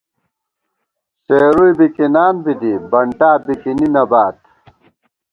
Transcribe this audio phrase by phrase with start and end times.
[1.23, 4.37] سېرُوئی بِکِنان بی دی، بنٹا بِکِنی نہ بات